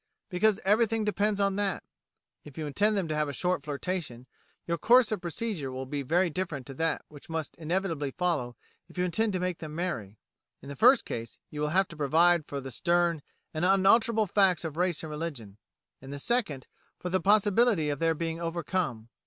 Because 0.29 0.59
everything 0.65 1.03
depends 1.05 1.39
on 1.39 1.57
that. 1.57 1.83
If 2.43 2.57
you 2.57 2.65
intend 2.65 2.97
them 2.97 3.07
to 3.07 3.13
have 3.13 3.29
a 3.29 3.33
short 3.33 3.61
flirtation, 3.61 4.25
your 4.65 4.79
course 4.79 5.11
of 5.11 5.21
procedure 5.21 5.71
will 5.71 5.85
be 5.85 6.01
very 6.01 6.27
different 6.31 6.65
to 6.65 6.73
that 6.73 7.05
which 7.07 7.29
must 7.29 7.55
inevitably 7.57 8.09
follow 8.09 8.57
if 8.87 8.97
you 8.97 9.05
intend 9.05 9.31
to 9.33 9.39
make 9.39 9.59
them 9.59 9.75
marry. 9.75 10.17
In 10.59 10.69
the 10.69 10.75
first 10.75 11.05
case, 11.05 11.37
you 11.51 11.61
will 11.61 11.67
have 11.69 11.87
to 11.89 11.95
provide 11.95 12.47
for 12.47 12.59
the 12.59 12.71
stern 12.71 13.21
and 13.53 13.63
unalterable 13.63 14.25
facts 14.25 14.65
of 14.65 14.75
race 14.75 15.03
and 15.03 15.11
religion; 15.11 15.59
in 16.01 16.09
the 16.09 16.17
second, 16.17 16.65
for 16.97 17.11
the 17.11 17.21
possibility 17.21 17.91
of 17.91 17.99
their 17.99 18.15
being 18.15 18.41
overcome. 18.41 19.09